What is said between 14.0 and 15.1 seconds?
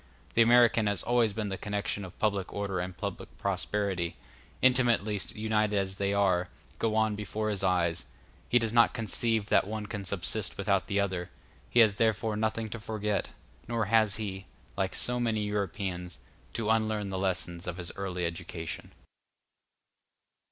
he, like